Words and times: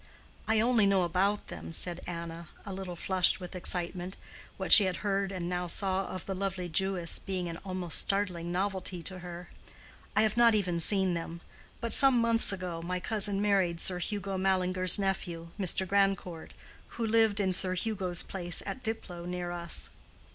"I 0.47 0.59
only 0.59 0.87
knew 0.87 1.01
about 1.01 1.49
them," 1.49 1.71
said 1.71 2.01
Anna, 2.07 2.49
a 2.65 2.73
little 2.73 2.95
flushed 2.95 3.39
with 3.39 3.55
excitement, 3.55 4.17
what 4.57 4.73
she 4.73 4.85
had 4.85 4.95
heard 5.05 5.31
and 5.31 5.47
now 5.47 5.67
saw 5.67 6.07
of 6.07 6.25
the 6.25 6.33
lovely 6.33 6.67
Jewess 6.67 7.19
being 7.19 7.47
an 7.47 7.57
almost 7.57 7.99
startling 7.99 8.51
novelty 8.51 9.03
to 9.03 9.19
her. 9.19 9.49
"I 10.15 10.23
have 10.23 10.35
not 10.37 10.55
even 10.55 10.79
seen 10.79 11.13
them. 11.13 11.41
But 11.81 11.93
some 11.93 12.17
months 12.19 12.51
ago, 12.51 12.81
my 12.81 12.99
cousin 12.99 13.43
married 13.43 13.79
Sir 13.79 13.99
Hugo 13.99 14.39
Mallinger's 14.39 14.97
nephew, 14.97 15.49
Mr. 15.59 15.87
Grandcourt, 15.87 16.55
who 16.97 17.05
lived 17.05 17.39
in 17.39 17.53
Sir 17.53 17.75
Hugo's 17.75 18.23
place 18.23 18.63
at 18.65 18.81
Diplow, 18.81 19.25
near 19.27 19.51
us." 19.51 19.91